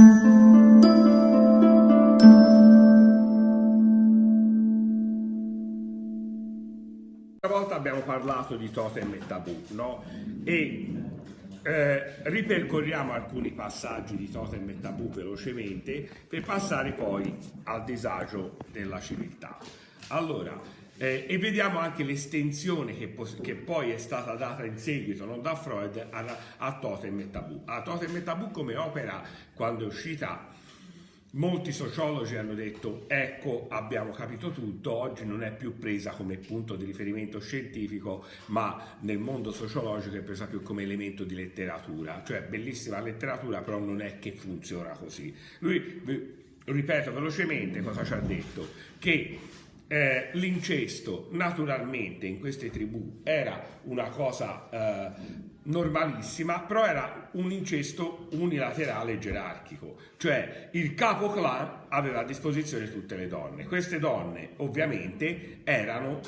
[0.00, 0.14] Una
[7.42, 10.04] volta abbiamo parlato di totem e tabù, no?
[10.44, 10.94] E
[11.64, 19.00] eh, ripercorriamo alcuni passaggi di totem e tabù velocemente per passare poi al disagio della
[19.00, 19.58] civiltà.
[20.10, 20.60] Allora,
[20.98, 25.38] eh, e vediamo anche l'estensione che, pos- che, poi è stata data in seguito no,
[25.38, 27.62] da Freud a, a Totem e Tabù.
[27.64, 29.22] A Totem e Tabù come opera,
[29.54, 30.48] quando è uscita,
[31.32, 36.74] molti sociologi hanno detto ecco abbiamo capito tutto, oggi non è più presa come punto
[36.74, 42.42] di riferimento scientifico, ma nel mondo sociologico è presa più come elemento di letteratura, cioè
[42.42, 45.32] bellissima letteratura, però non è che funziona così.
[45.60, 48.68] Lui, ripeto velocemente cosa ci ha detto,
[48.98, 49.38] che
[49.88, 55.10] eh, l'incesto naturalmente in queste tribù era una cosa eh,
[55.62, 63.16] normalissima, però era un incesto unilaterale gerarchico, cioè il capo clan aveva a disposizione tutte
[63.16, 63.66] le donne.
[63.66, 66.20] Queste donne ovviamente erano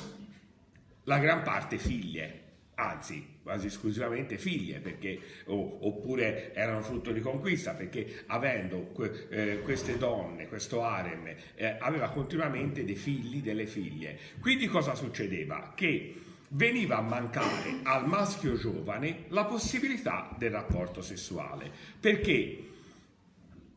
[1.05, 2.40] la gran parte figlie,
[2.75, 9.59] anzi quasi esclusivamente figlie, perché, oh, oppure erano frutto di conquista, perché avendo que, eh,
[9.61, 14.17] queste donne, questo harem, eh, aveva continuamente dei figli, delle figlie.
[14.39, 15.73] Quindi cosa succedeva?
[15.75, 16.15] Che
[16.49, 22.65] veniva a mancare al maschio giovane la possibilità del rapporto sessuale, perché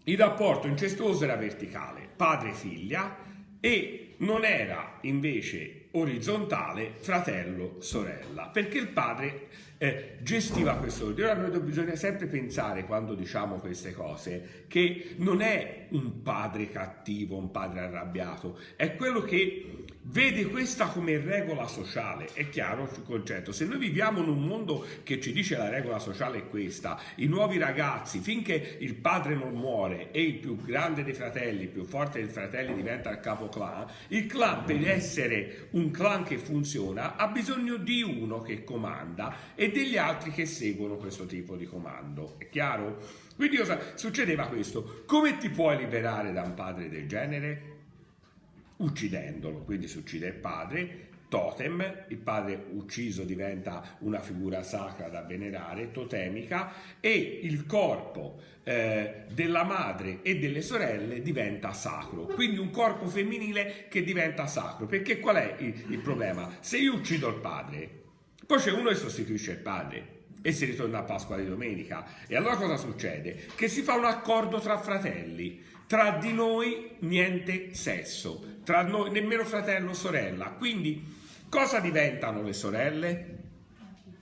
[0.05, 3.23] il rapporto incestuoso era verticale, padre-figlia,
[3.61, 9.49] e non era invece orizzontale fratello-sorella, perché il padre
[9.79, 11.29] eh, gestiva questo ordine.
[11.29, 17.37] Ora noi bisogna sempre pensare quando diciamo queste cose che non è un padre cattivo,
[17.37, 22.29] un padre arrabbiato, è quello che vede questa come regola sociale.
[22.33, 23.53] È chiaro il concetto?
[23.53, 27.27] Se noi viviamo in un mondo che ci dice la regola sociale è questa, i
[27.27, 31.85] nuovi ragazzi, finché il padre non muore e il più grande dei fratelli, il più
[31.85, 37.17] forte dei fratelli diventa il capo clan, il clan per essere un clan che funziona
[37.17, 42.35] ha bisogno di uno che comanda e degli altri che seguono questo tipo di comando.
[42.39, 43.23] È chiaro?
[43.37, 43.59] Quindi
[43.95, 45.03] succedeva questo?
[45.07, 47.74] Come ti puoi liberare da un padre del genere?
[48.77, 55.23] Uccidendolo, quindi si uccide il padre, totem, il padre ucciso diventa una figura sacra da
[55.23, 62.71] venerare, totemica, e il corpo eh, della madre e delle sorelle diventa sacro, quindi un
[62.71, 66.57] corpo femminile che diventa sacro, perché qual è il, il problema?
[66.61, 68.03] Se io uccido il padre,
[68.47, 70.13] poi c'è uno che sostituisce il padre
[70.47, 72.07] e si ritorna a Pasqua di domenica.
[72.27, 73.47] E allora cosa succede?
[73.55, 75.63] Che si fa un accordo tra fratelli.
[75.87, 80.47] Tra di noi niente sesso, tra noi nemmeno fratello o sorella.
[80.51, 81.03] Quindi
[81.49, 83.39] cosa diventano le sorelle?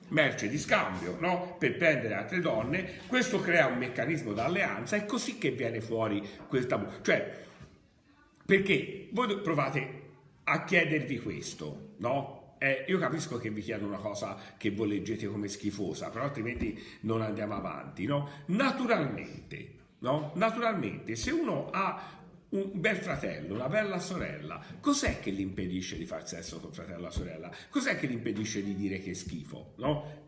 [0.08, 1.56] Merce di scambio, no?
[1.58, 2.98] Per prendere altre donne.
[3.06, 4.96] Questo crea un meccanismo d'alleanza.
[4.96, 6.86] È così che viene fuori quel tabù.
[7.00, 7.40] Cioè,
[8.44, 10.00] perché voi provate
[10.44, 12.56] a chiedervi questo, no?
[12.58, 16.80] Eh, io capisco che vi chiedo una cosa che voi leggete come schifosa, però altrimenti
[17.00, 18.28] non andiamo avanti, no?
[18.46, 20.32] Naturalmente, no?
[20.34, 22.20] Naturalmente, se uno ha
[22.50, 26.98] un bel fratello, una bella sorella, cos'è che gli impedisce di far sesso con fratello
[26.98, 27.50] e la sorella?
[27.70, 30.24] Cos'è che gli impedisce di dire che è schifo, no?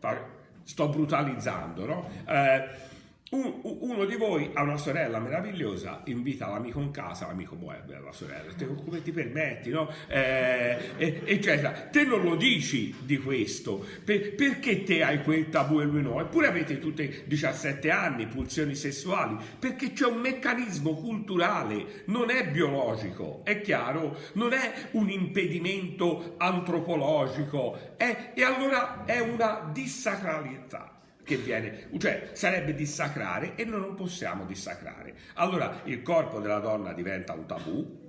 [0.63, 2.09] Sto brutalizzando, no?
[2.27, 2.93] Eh,
[3.31, 8.11] un, uno di voi ha una sorella meravigliosa, invita l'amico in casa, l'amico muove la
[8.11, 9.89] sorella, te, come ti permetti, no?
[10.07, 10.91] Eh,
[11.25, 11.71] eccetera.
[11.71, 16.21] Te non lo dici di questo, per, perché te hai quel tabù e lui no?
[16.21, 23.41] Eppure avete tutte 17 anni, pulsioni sessuali, perché c'è un meccanismo culturale, non è biologico,
[23.43, 24.17] è chiaro?
[24.33, 30.94] Non è un impedimento antropologico, è, e allora è una dissacralità
[31.25, 35.13] che viene, cioè sarebbe dissacrare e noi non possiamo dissacrare.
[35.33, 38.03] Allora il corpo della donna diventa un tabù,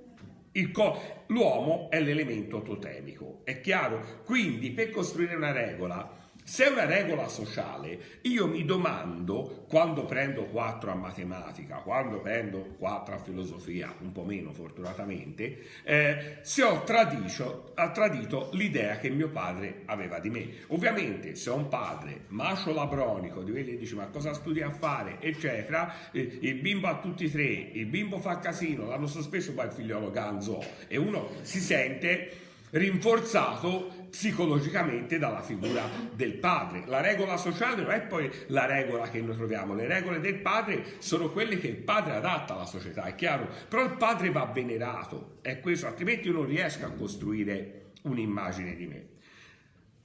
[0.71, 4.21] co- l'uomo è l'elemento totemico, è chiaro?
[4.23, 10.45] Quindi per costruire una regola se è una regola sociale, io mi domando, quando prendo
[10.45, 16.83] 4 a matematica, quando prendo 4 a filosofia, un po' meno fortunatamente, eh, se ho
[16.83, 20.47] tradito, tradito l'idea che mio padre aveva di me.
[20.67, 24.69] Ovviamente, se ho un padre macio labronico, di quelli che dice ma cosa studi a
[24.69, 29.53] fare, eccetera, eh, il bimbo ha tutti e tre, il bimbo fa casino, l'hanno sospeso
[29.53, 32.45] poi il figliolo ganzo e uno si sente
[32.77, 35.83] rinforzato psicologicamente dalla figura
[36.13, 36.83] del padre.
[36.85, 40.83] La regola sociale non è poi la regola che noi troviamo, le regole del padre
[40.99, 45.37] sono quelle che il padre adatta alla società, è chiaro, però il padre va venerato,
[45.41, 49.05] è questo, altrimenti io non riesco a costruire un'immagine di me.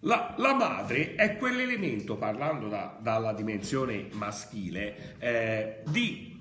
[0.05, 6.32] La, la, madre è quell'elemento, parlando da, dalla dimensione maschile, eh, di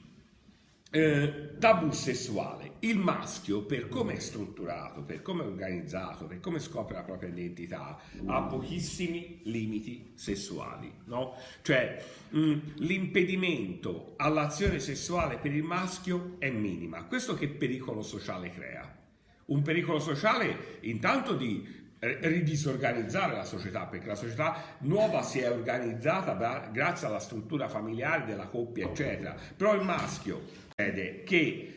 [0.91, 2.73] eh, tabù sessuale.
[2.79, 7.29] Il maschio, per come è strutturato, per come è organizzato, per come scopre la propria
[7.29, 11.35] identità, ha pochissimi limiti sessuali, no?
[11.61, 17.05] Cioè, mh, mm, l'impedimento all'azione sessuale per il maschio è minima.
[17.05, 18.99] Questo che pericolo sociale crea?
[19.45, 26.69] Un pericolo sociale intanto di ridisorganizzare la società, perché la società nuova si è organizzata
[26.71, 29.35] grazie alla struttura familiare della coppia, eccetera.
[29.55, 30.41] Però il maschio
[30.81, 31.67] vede che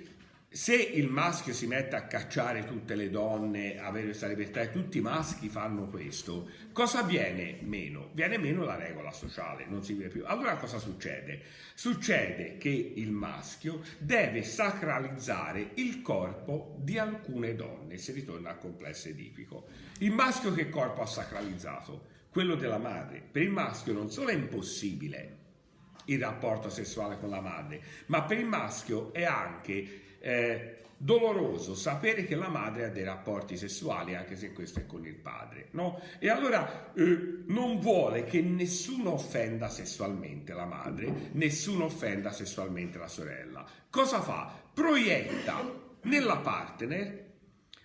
[0.49, 4.99] se il maschio si mette a cacciare tutte le donne, avere questa libertà e tutti
[4.99, 8.11] i maschi fanno questo, cosa viene meno?
[8.13, 10.23] Viene meno la regola sociale, non si vede più.
[10.25, 11.43] Allora cosa succede?
[11.75, 19.09] Succede che il maschio deve sacralizzare il corpo di alcune donne, si ritorna al complesso
[19.09, 19.67] edipico.
[19.99, 22.13] Il maschio che corpo ha sacralizzato?
[22.31, 23.21] Quello della madre.
[23.29, 25.43] Per il maschio non solo è impossibile
[26.07, 32.25] il rapporto sessuale con la madre, ma per il maschio è anche eh, doloroso sapere
[32.25, 36.01] che la madre ha dei rapporti sessuali, anche se questo è con il padre, no?
[36.19, 43.09] E allora eh, non vuole che nessuno offenda sessualmente la madre, nessuno offenda sessualmente la
[43.09, 43.67] sorella.
[43.91, 44.51] Cosa fa?
[44.73, 47.24] Proietta nella partner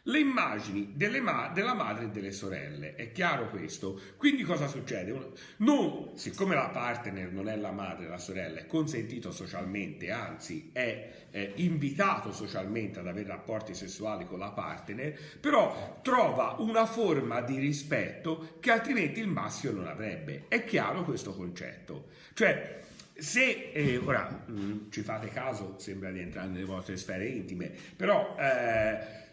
[0.04, 2.96] le immagini ma- della madre e delle sorelle.
[2.96, 4.00] È chiaro questo?
[4.18, 5.34] Quindi cosa succede?
[5.58, 11.28] Non, siccome la partner non è la madre la sorella, è consentito socialmente, anzi è,
[11.30, 17.58] è invitato socialmente ad avere rapporti sessuali con la partner, però trova una forma di
[17.58, 20.46] rispetto che altrimenti il maschio non avrebbe.
[20.48, 22.08] È chiaro questo concetto?
[22.34, 22.78] Cioè,
[23.20, 27.72] se eh, ora mh, mm, ci fate caso, sembra di entrare nelle vostre sfere intime,
[27.96, 29.28] però eh,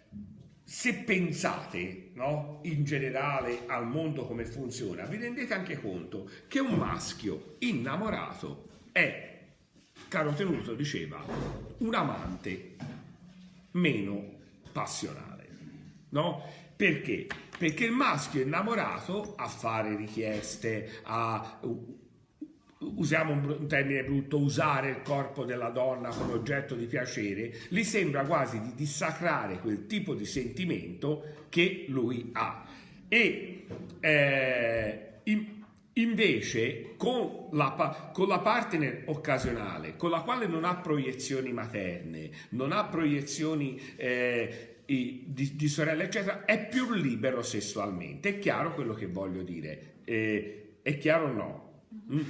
[0.68, 6.74] se pensate no, in generale al mondo come funziona, vi rendete anche conto che un
[6.74, 9.44] maschio innamorato è,
[10.08, 11.24] caro Tenuto diceva,
[11.78, 12.74] un amante
[13.72, 14.38] meno
[14.72, 15.48] passionale.
[16.08, 16.42] No?
[16.74, 17.28] Perché?
[17.56, 21.60] Perché il maschio innamorato a fare richieste, a
[22.78, 28.24] usiamo un termine brutto, usare il corpo della donna come oggetto di piacere, gli sembra
[28.24, 32.66] quasi di dissacrare quel tipo di sentimento che lui ha.
[33.08, 33.66] E
[34.00, 35.46] eh, in,
[35.94, 42.72] invece con la, con la partner occasionale, con la quale non ha proiezioni materne, non
[42.72, 43.80] ha proiezioni...
[43.96, 48.28] Eh, di, di, sorella, eccetera, è più libero sessualmente.
[48.28, 49.94] È chiaro quello che voglio dire?
[50.04, 51.82] Eh, è chiaro o no?
[52.12, 52.20] Mm?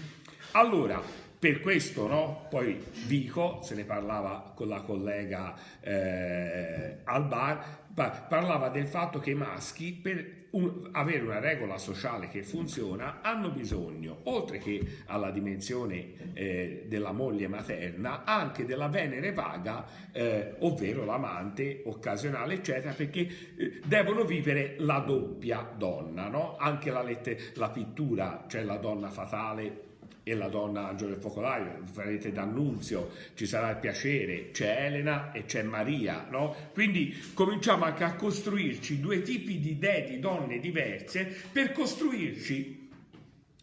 [0.57, 1.03] Allora,
[1.39, 2.47] per questo, no?
[2.49, 7.85] Poi Vico, se ne parlava con la collega eh, al bar,
[8.27, 13.51] parlava del fatto che i maschi per un, avere una regola sociale che funziona hanno
[13.51, 21.05] bisogno, oltre che alla dimensione eh, della moglie materna, anche della venere vaga, eh, ovvero
[21.05, 26.57] l'amante occasionale, eccetera, perché eh, devono vivere la doppia donna, no?
[26.57, 29.85] Anche la, lette, la pittura, cioè la donna fatale
[30.29, 35.45] e la donna angelo del focolaio, farete d'annunzio, ci sarà il piacere, c'è Elena e
[35.45, 36.53] c'è Maria, no?
[36.73, 42.89] Quindi cominciamo anche a costruirci due tipi di idee di donne diverse per costruirci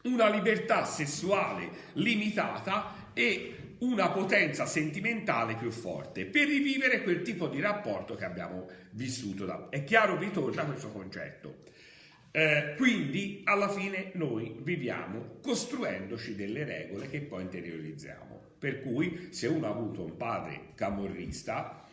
[0.03, 7.59] una libertà sessuale limitata e una potenza sentimentale più forte per rivivere quel tipo di
[7.59, 9.43] rapporto che abbiamo vissuto.
[9.43, 9.67] Da...
[9.69, 11.63] È chiaro, ritorna questo concetto.
[12.35, 18.41] Eh, quindi alla fine noi viviamo costruendoci delle regole che poi interiorizziamo.
[18.57, 21.85] Per cui se uno ha avuto un padre camorrista,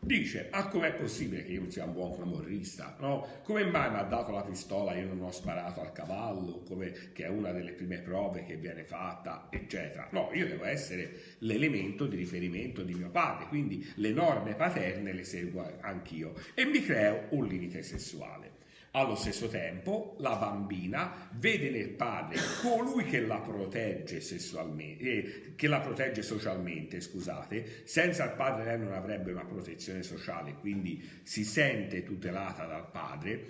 [0.00, 2.96] dice, ah com'è possibile che io non sia un buon camorrista?
[2.98, 3.24] No?
[3.44, 6.90] Come mai mi ha dato la pistola e io non ho sparato al cavallo, come,
[7.12, 10.08] che è una delle prime prove che viene fatta, eccetera.
[10.10, 15.24] No, io devo essere l'elemento di riferimento di mio padre, quindi le norme paterne le
[15.24, 18.62] seguo anch'io e mi creo un limite sessuale.
[18.96, 25.80] Allo stesso tempo, la bambina vede nel padre colui che la protegge eh, che la
[25.80, 32.04] protegge socialmente, scusate, senza il padre lei non avrebbe una protezione sociale, quindi si sente
[32.04, 33.46] tutelata dal padre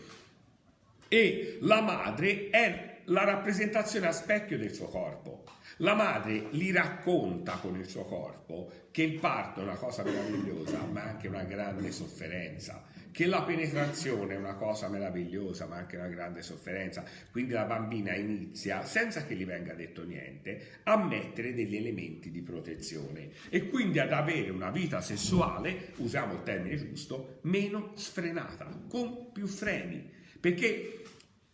[1.09, 5.45] e la madre è la rappresentazione a specchio del suo corpo.
[5.79, 10.79] La madre gli racconta con il suo corpo che il parto è una cosa meravigliosa,
[10.91, 16.09] ma anche una grande sofferenza che la penetrazione è una cosa meravigliosa ma anche una
[16.09, 21.77] grande sofferenza, quindi la bambina inizia, senza che gli venga detto niente, a mettere degli
[21.77, 23.31] elementi di protezione.
[23.51, 29.47] E quindi ad avere una vita sessuale, usiamo il termine giusto, meno sfrenata, con più
[29.47, 31.03] freni, perché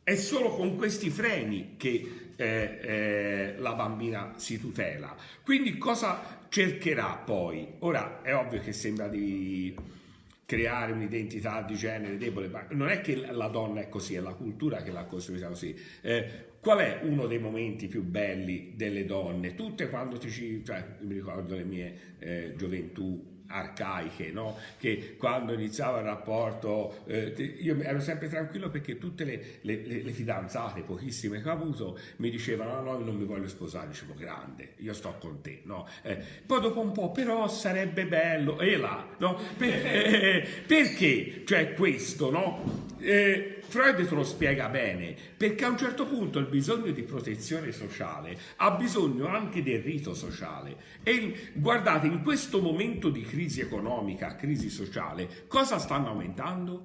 [0.03, 5.15] è solo con questi freni che eh, eh, la bambina si tutela.
[5.45, 9.99] Quindi cosa cercherà poi, ora è ovvio che sembra di
[10.51, 14.33] creare un'identità di genere debole, ma non è che la donna è così, è la
[14.33, 15.73] cultura che l'ha costruita così.
[16.01, 19.55] Eh, qual è uno dei momenti più belli delle donne?
[19.55, 24.57] Tutte quando ti ci, cioè, mi ricordo le mie eh, gioventù arcaiche, no?
[24.79, 30.03] che quando iniziava il rapporto eh, io ero sempre tranquillo perché tutte le, le, le,
[30.03, 33.89] le, fidanzate, pochissime che ho avuto, mi dicevano no, no, io non mi voglio sposare,
[33.89, 35.63] dicevo grande, io sto con te.
[35.65, 35.87] No?
[36.03, 39.39] Eh, poi dopo un po', però sarebbe bello, e là, no?
[39.57, 41.43] per, eh, perché?
[41.45, 42.89] Cioè questo, no?
[42.99, 47.71] Eh, Freud te lo spiega bene, perché a un certo punto il bisogno di protezione
[47.71, 50.75] sociale ha bisogno anche del rito sociale.
[51.05, 56.83] E guardate, in questo momento di crisi economica, crisi sociale, cosa stanno aumentando?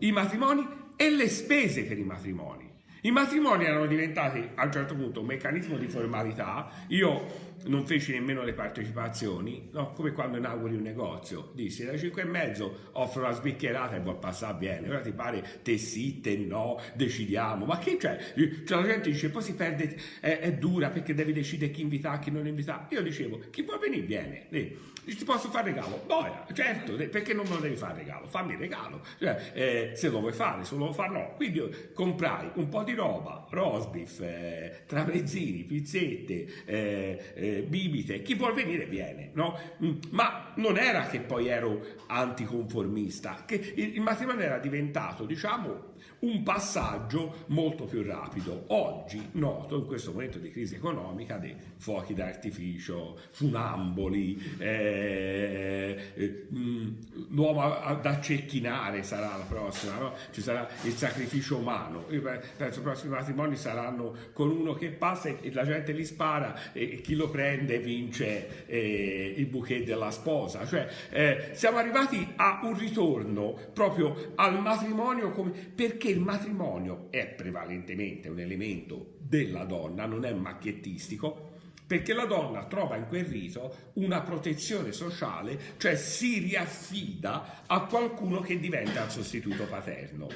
[0.00, 2.68] I matrimoni e le spese per i matrimoni.
[3.02, 6.68] I matrimoni erano diventati a un certo punto un meccanismo di formalità.
[6.88, 9.92] Io non feci nemmeno le partecipazioni, no?
[9.92, 14.18] come quando inauguri un negozio, dissi alle 5 e mezzo offro la sbicchierata e vuol
[14.18, 18.32] passare bene, ora ti pare te sì, te no, decidiamo, ma che c'è?
[18.64, 22.18] Cioè, la gente dice poi si perde, è, è dura perché devi decidere chi invita,
[22.18, 22.86] chi non invita.
[22.90, 24.46] Io dicevo, chi può venire viene.
[24.50, 26.02] Eh ti posso fare regalo?
[26.06, 28.26] Boia, certo, perché non me lo devi fare regalo?
[28.26, 29.02] Fammi regalo.
[29.18, 31.32] Cioè, eh, se lo vuoi fare, se lo vuoi fare no.
[31.36, 38.86] Quindi comprai un po' di roba, rosbif, eh, tramezzini, pizzette, eh, bibite, chi vuol venire
[38.86, 39.58] viene, no?
[39.82, 45.93] Mm, ma non era che poi ero anticonformista, che il matrimonio era diventato, diciamo,
[46.24, 48.64] un passaggio molto più rapido.
[48.68, 56.88] Oggi noto in questo momento di crisi economica dei fuochi d'artificio, funamboli, eh, eh, mm,
[57.28, 60.14] l'uomo da cecchinare sarà la prossima, no?
[60.30, 62.06] ci sarà il sacrificio umano.
[62.10, 62.22] Io
[62.56, 67.02] penso i prossimi matrimoni saranno con uno che passa e la gente li spara e
[67.02, 70.66] chi lo prende vince eh, il bouquet della sposa.
[70.66, 77.26] Cioè, eh, siamo arrivati a un ritorno proprio al matrimonio come, perché il matrimonio è
[77.26, 81.52] prevalentemente un elemento della donna, non è macchiettistico,
[81.86, 88.40] perché la donna trova in quel rito una protezione sociale, cioè si riaffida a qualcuno
[88.40, 90.28] che diventa il sostituto paterno.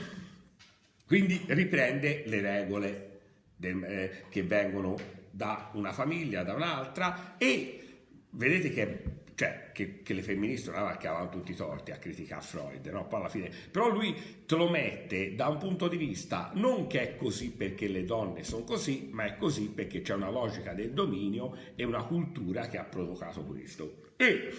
[1.07, 3.21] Quindi riprende le regole
[3.57, 4.97] del, eh, che vengono
[5.31, 7.83] da una famiglia, da un'altra e
[8.31, 9.03] vedete che
[9.39, 13.07] cioè che, che le femministe non che avevano tutti i torti a criticare Freud, no?
[13.07, 14.13] Poi alla fine, però lui
[14.45, 18.43] te lo mette da un punto di vista non che è così perché le donne
[18.43, 22.79] sono così, ma è così perché c'è una logica del dominio e una cultura che
[22.79, 24.11] ha provocato questo.
[24.17, 24.53] E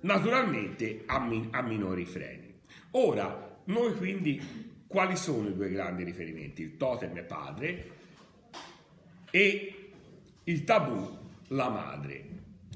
[0.00, 2.60] naturalmente a, min- a minori freni.
[2.90, 6.60] Ora, noi quindi quali sono i due grandi riferimenti?
[6.60, 7.90] Il totem è padre
[9.30, 9.90] e
[10.44, 11.16] il tabù
[11.46, 12.28] la madre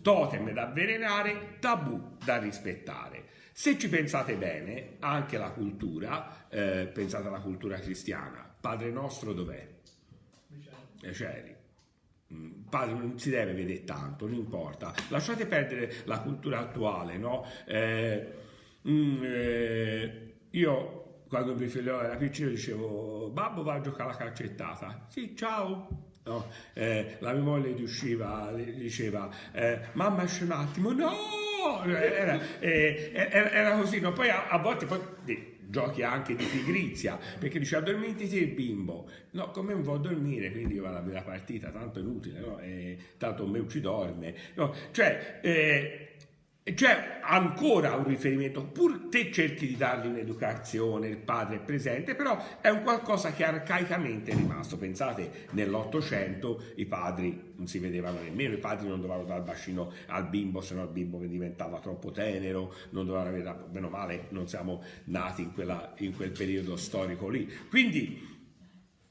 [0.02, 3.24] totem da avvelenare, tabù da rispettare.
[3.52, 9.68] Se ci pensate bene, anche la cultura, eh, pensate alla cultura cristiana, Padre nostro dov'è?
[11.12, 11.56] Cieli.
[12.32, 14.94] Mm, padre non si deve vedere tanto, non importa.
[15.08, 17.44] Lasciate perdere la cultura attuale, no?
[17.66, 18.32] Eh,
[18.88, 25.06] mm, eh, io quando mio figlio era piccino dicevo, babbo va a giocare alla calcettata.
[25.08, 26.46] Sì, ciao, No?
[26.72, 31.10] Eh, la mia moglie usciva, diceva, eh, mamma esce un attimo, no!
[31.84, 34.12] Era, eh, era così, no?
[34.12, 35.00] poi a, a volte poi,
[35.68, 40.52] giochi anche di pigrizia, perché dice addormenti te il bimbo, no, come non vuoi dormire,
[40.52, 42.60] quindi io vado a vedere la partita, tanto è inutile, no?
[43.16, 44.74] tanto me ci dorme, no?
[44.90, 46.16] cioè eh,
[46.64, 52.60] c'è ancora un riferimento, pur te cerchi di dargli un'educazione, il padre è presente, però
[52.60, 54.78] è un qualcosa che arcaicamente è rimasto.
[54.78, 59.92] Pensate, nell'Ottocento i padri non si vedevano nemmeno, i padri non dovevano dare il bacino
[60.06, 64.46] al bimbo, se no il bimbo diventava troppo tenero, non dovevano avere, meno male, non
[64.46, 67.50] siamo nati in, quella, in quel periodo storico lì.
[67.68, 68.30] Quindi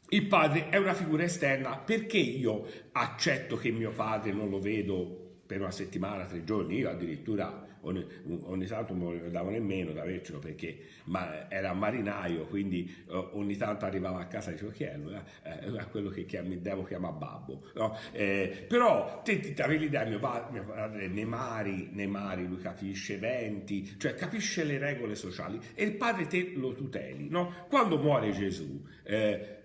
[0.08, 5.21] il padre è una figura esterna, perché io accetto che mio padre non lo vedo
[5.52, 8.08] per una settimana, tre giorni, io addirittura ogni,
[8.44, 13.58] ogni tanto non lo davo nemmeno da avercelo perché ma era marinaio, quindi uh, ogni
[13.58, 15.14] tanto arrivava a casa e dicevo chi è lui?
[15.44, 17.70] Eh, è quello che chiam- devo chiamare babbo.
[17.76, 17.98] No?
[18.14, 22.62] Eh, però te ti avevi l'idea, mio, pa- mio padre nei mari, nei mari, lui
[22.62, 27.28] capisce eventi, cioè capisce le regole sociali e il padre te lo tuteli.
[27.28, 27.66] No?
[27.68, 29.58] Quando muore Gesù, eh,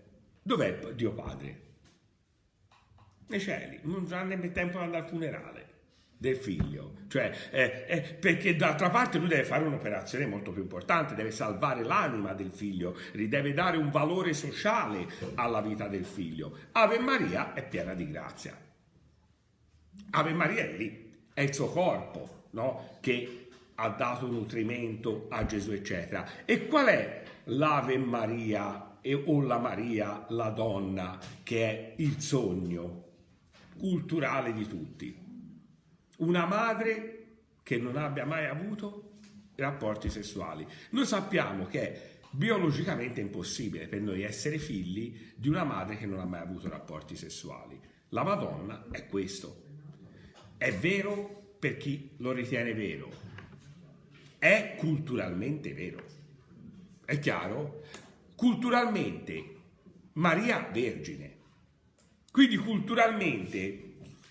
[0.43, 1.63] dov'è Dio Padre?
[3.29, 5.66] Nei cieli, non ha nemmeno tempo di andare al funerale
[6.19, 11.15] del figlio, cioè, eh, eh, perché d'altra parte lui deve fare un'operazione molto più importante,
[11.15, 16.57] deve salvare l'anima del figlio, gli deve dare un valore sociale alla vita del figlio.
[16.73, 18.59] Ave Maria è piena di grazia.
[20.11, 21.05] Ave Maria è lì.
[21.35, 22.97] è il suo corpo no?
[23.01, 26.27] che ha dato nutrimento a Gesù, eccetera.
[26.47, 33.05] E qual è l'Ave Maria e, o la Maria, la donna, che è il sogno
[33.79, 35.26] culturale di tutti?
[36.17, 37.27] Una madre
[37.63, 39.19] che non abbia mai avuto
[39.57, 40.67] rapporti sessuali.
[40.91, 46.21] Noi sappiamo che è biologicamente impossibile per noi essere figli di una madre che non
[46.21, 47.81] ha mai avuto rapporti sessuali.
[48.11, 49.65] La Madonna è questo.
[50.57, 53.11] È vero per chi lo ritiene vero.
[54.39, 56.05] È culturalmente vero.
[57.05, 57.83] È chiaro?
[58.37, 59.57] Culturalmente
[60.13, 61.35] Maria Vergine.
[62.31, 63.86] Quindi culturalmente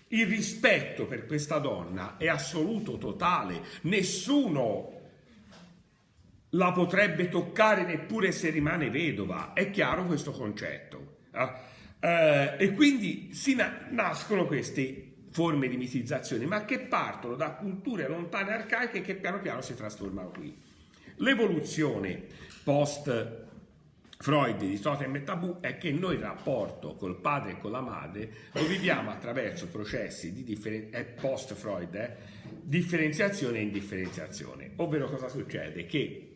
[0.08, 3.62] il rispetto per questa donna è assoluto, totale.
[3.82, 4.92] Nessuno
[6.50, 9.52] la potrebbe toccare neppure se rimane vedova.
[9.52, 11.16] È chiaro questo concetto.
[12.00, 18.08] Eh, e quindi si na- nascono queste forme di mitizzazione, ma che partono da culture
[18.08, 20.56] lontane arcaiche che piano piano si trasformano qui.
[21.16, 22.26] L'evoluzione
[22.62, 23.45] post
[24.18, 27.80] Freud di Totem e Tabù è che noi il rapporto col padre e con la
[27.80, 32.16] madre lo viviamo attraverso processi di differen- eh, post Freud, eh,
[32.62, 34.72] differenziazione e indifferenziazione.
[34.76, 35.84] Ovvero cosa succede?
[35.86, 36.30] Che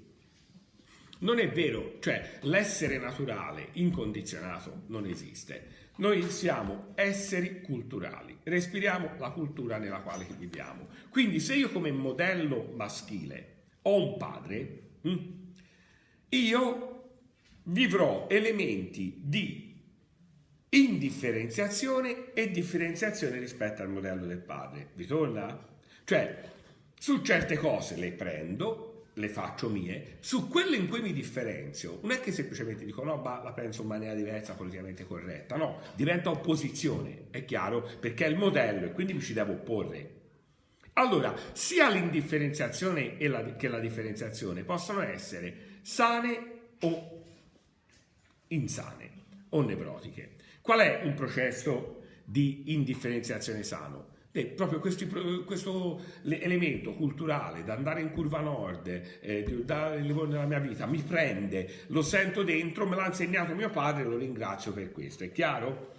[1.20, 5.78] non è vero, cioè l'essere naturale incondizionato non esiste.
[5.96, 10.88] Noi siamo esseri culturali, respiriamo la cultura nella quale viviamo.
[11.10, 15.18] Quindi se io come modello maschile ho un padre, hm,
[16.30, 17.00] io
[17.71, 19.69] vivrò elementi di
[20.71, 24.91] indifferenziazione e differenziazione rispetto al modello del padre.
[24.95, 25.69] Vi torna?
[26.05, 26.43] Cioè,
[26.99, 32.12] su certe cose le prendo, le faccio mie, su quelle in cui mi differenzio, non
[32.12, 36.31] è che semplicemente dico no, ma la penso in maniera diversa, politicamente corretta, no, diventa
[36.31, 40.19] opposizione, è chiaro, perché è il modello e quindi mi ci devo opporre.
[40.95, 47.20] Allora, sia l'indifferenziazione che la differenziazione possono essere sane o
[48.50, 49.10] insane
[49.50, 50.36] o nevrotiche.
[50.60, 54.08] Qual è un processo di indifferenziazione sano?
[54.32, 55.08] E proprio questi,
[55.45, 58.86] questo elemento culturale da andare in curva nord,
[59.21, 64.04] eh, da nella mia vita, mi prende, lo sento dentro, me l'ha insegnato mio padre,
[64.04, 65.25] lo ringrazio per questo.
[65.25, 65.99] È chiaro?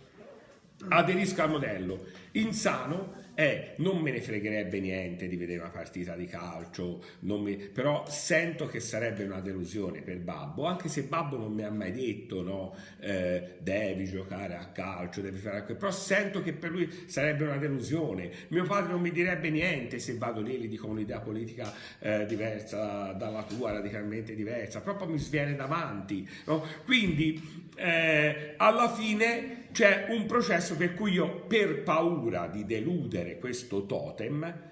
[0.88, 2.06] Aderisco al modello.
[2.32, 8.06] Insano è non me ne fregherebbe niente di vedere una partita di calcio, mi, però
[8.08, 12.42] sento che sarebbe una delusione per Babbo, anche se Babbo non mi ha mai detto
[12.42, 17.46] no, eh, devi giocare a calcio, devi fare quello, però sento che per lui sarebbe
[17.46, 18.30] una delusione.
[18.50, 22.26] Mio padre non mi direbbe niente se vado lì e gli dico un'idea politica eh,
[22.26, 26.28] diversa dalla tua, radicalmente diversa, proprio mi sviene davanti.
[26.46, 26.66] No?
[26.86, 33.86] Quindi eh, alla fine c'è un processo per cui io per paura di deludere questo
[33.86, 34.70] totem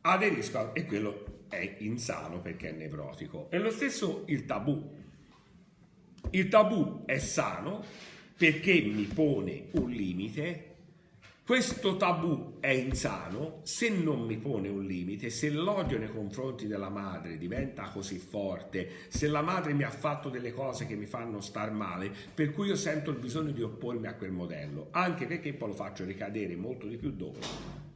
[0.00, 3.50] aderisco e quello è insano perché è nevrotico.
[3.50, 5.02] E lo stesso il tabù.
[6.30, 7.84] Il tabù è sano
[8.36, 10.73] perché mi pone un limite
[11.46, 16.88] questo tabù è insano se non mi pone un limite, se l'odio nei confronti della
[16.88, 21.42] madre diventa così forte, se la madre mi ha fatto delle cose che mi fanno
[21.42, 25.52] star male, per cui io sento il bisogno di oppormi a quel modello, anche perché
[25.52, 27.92] poi lo faccio ricadere molto di più dove?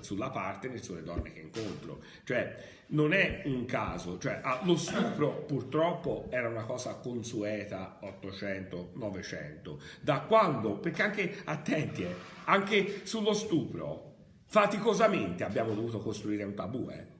[0.00, 2.02] Sulla partner sulle donne che incontro.
[2.24, 9.78] Cioè, non è un caso, cioè, ah, lo stupro purtroppo era una cosa consueta 800-900.
[10.00, 10.78] Da quando?
[10.78, 14.14] Perché anche, attenti, eh, anche sullo stupro,
[14.46, 17.16] faticosamente abbiamo dovuto costruire un tabù, eh.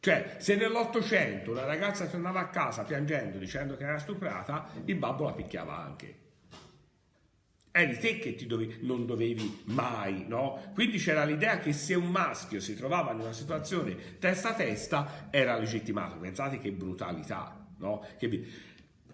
[0.00, 5.24] Cioè, se nell'Ottocento una ragazza tornava a casa piangendo dicendo che era stuprata, il babbo
[5.24, 6.23] la picchiava anche
[7.76, 10.70] eri te che ti dovevi, non dovevi mai, no?
[10.74, 15.28] Quindi c'era l'idea che se un maschio si trovava in una situazione testa a testa
[15.30, 16.16] era legittimato.
[16.18, 18.06] Pensate che brutalità, no?
[18.16, 18.46] Che...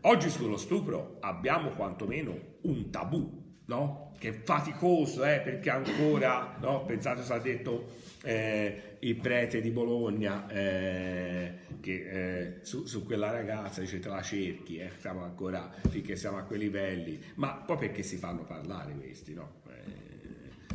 [0.03, 4.12] Oggi sullo stupro abbiamo quantomeno un tabù, no?
[4.18, 6.85] Che è faticoso, eh, perché ancora, no?
[6.85, 7.87] Pensate cosa ha detto
[8.25, 14.22] eh, il prete di Bologna eh, che, eh, su, su, quella ragazza dice te la
[14.22, 18.92] cerchi, eh, siamo ancora finché siamo a quei livelli, ma poi perché si fanno parlare
[18.92, 19.60] questi, no?
[19.68, 20.08] Eh,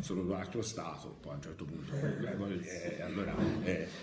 [0.00, 3.34] sono un altro Stato, poi a un certo punto eh, allora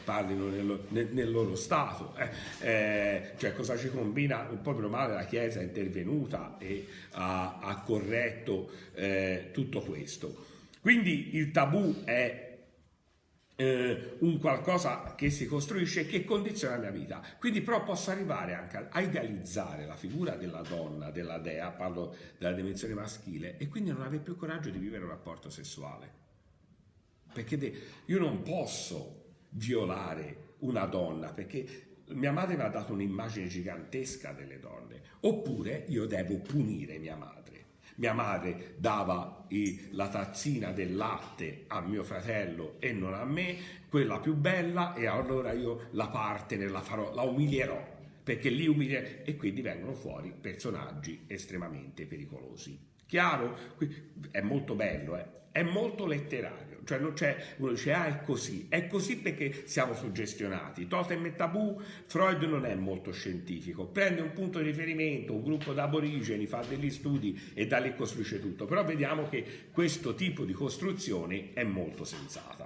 [0.03, 2.13] parlino nel, nel, nel, loro Stato,
[2.59, 4.47] cioè cosa ci combina?
[4.49, 8.71] Un po' meno male la Chiesa è intervenuta e ha, ha corretto
[9.51, 10.51] tutto questo.
[10.81, 12.52] Quindi il tabù è
[13.63, 17.21] eh, un qualcosa che si costruisce e che condiziona la mia vita.
[17.39, 22.53] Quindi però posso arrivare anche a idealizzare la figura della donna, della dea, parlo della
[22.53, 26.21] dimensione maschile, e quindi non avere più coraggio di vivere un rapporto sessuale.
[27.33, 27.73] perché de-
[28.05, 31.65] io non posso violare una donna perché
[32.09, 37.62] mia madre mi ha dato un'immagine gigantesca delle donne, oppure io devo punire mia madre.
[37.95, 43.57] Mia madre dava i, la tazzina del latte a mio fratello e non a me,
[43.89, 47.91] quella più bella, e allora io la parte la, farò, la umilierò
[48.23, 52.91] perché li umilia e quindi vengono fuori personaggi estremamente pericolosi.
[53.05, 53.57] Chiaro?
[54.31, 55.25] È molto bello, eh?
[55.51, 59.93] è molto letterario, cioè non c'è uno dice ah è così, è così perché siamo
[59.93, 60.87] suggestionati.
[60.87, 65.73] Totem e tabù, Freud non è molto scientifico, prende un punto di riferimento, un gruppo
[65.73, 70.53] d'aborigeni, fa degli studi e da lì costruisce tutto, però vediamo che questo tipo di
[70.53, 72.61] costruzione è molto sensata.